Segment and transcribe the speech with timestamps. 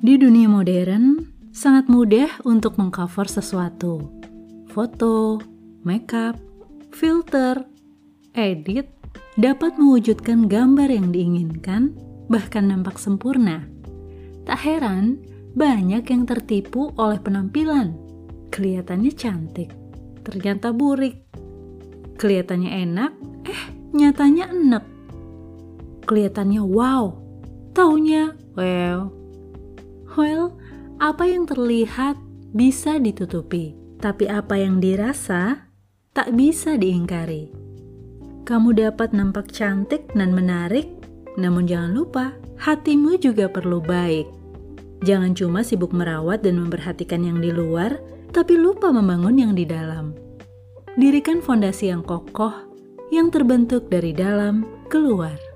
[0.00, 4.08] Di dunia modern, sangat mudah untuk mengcover sesuatu.
[4.72, 5.36] Foto,
[5.84, 6.40] makeup,
[6.88, 7.60] filter,
[8.32, 8.88] edit
[9.36, 11.92] dapat mewujudkan gambar yang diinginkan,
[12.32, 13.68] bahkan nampak sempurna.
[14.48, 15.20] Tak heran,
[15.52, 17.92] banyak yang tertipu oleh penampilan.
[18.48, 19.68] Kelihatannya cantik,
[20.24, 21.28] ternyata burik.
[22.16, 23.12] Kelihatannya enak,
[23.44, 24.84] eh nyatanya enak.
[26.08, 27.20] Kelihatannya wow,
[27.76, 29.19] taunya well.
[30.18, 30.58] Well,
[30.98, 32.18] apa yang terlihat
[32.50, 35.70] bisa ditutupi, tapi apa yang dirasa
[36.10, 37.54] tak bisa diingkari.
[38.42, 40.90] Kamu dapat nampak cantik dan menarik,
[41.38, 44.26] namun jangan lupa hatimu juga perlu baik.
[45.06, 47.96] Jangan cuma sibuk merawat dan memperhatikan yang di luar,
[48.34, 50.12] tapi lupa membangun yang di dalam.
[50.98, 52.52] Dirikan fondasi yang kokoh
[53.14, 55.49] yang terbentuk dari dalam keluar.